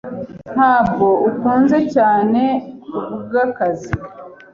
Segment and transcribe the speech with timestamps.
[0.55, 2.41] Ntabwo ukuze cyane
[3.05, 3.91] kubwakazi.